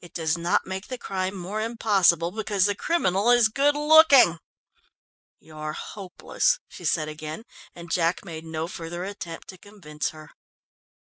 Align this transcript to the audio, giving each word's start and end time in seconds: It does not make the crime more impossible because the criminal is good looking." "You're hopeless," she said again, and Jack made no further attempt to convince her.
It 0.00 0.14
does 0.14 0.38
not 0.38 0.64
make 0.68 0.86
the 0.86 0.96
crime 0.96 1.34
more 1.36 1.60
impossible 1.60 2.30
because 2.30 2.66
the 2.66 2.76
criminal 2.76 3.32
is 3.32 3.48
good 3.48 3.74
looking." 3.74 4.38
"You're 5.40 5.72
hopeless," 5.72 6.60
she 6.68 6.84
said 6.84 7.08
again, 7.08 7.42
and 7.74 7.90
Jack 7.90 8.24
made 8.24 8.44
no 8.44 8.68
further 8.68 9.02
attempt 9.02 9.48
to 9.48 9.58
convince 9.58 10.10
her. 10.10 10.30